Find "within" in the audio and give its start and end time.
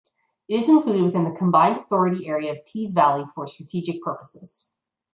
1.03-1.25